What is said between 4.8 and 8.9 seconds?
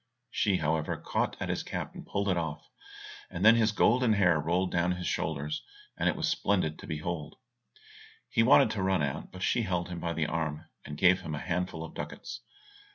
on his shoulders, and it was splendid to behold. He wanted to